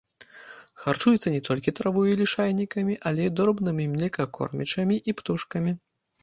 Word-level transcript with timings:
Харчуецца 0.83 1.33
не 1.35 1.41
толькі 1.49 1.73
травой 1.79 2.09
і 2.13 2.15
лішайнікамі, 2.21 2.97
але 3.11 3.21
і 3.29 3.33
дробнымі 3.41 3.85
млекакормячымі 3.93 4.95
і 5.13 5.17
птушкамі. 5.21 5.71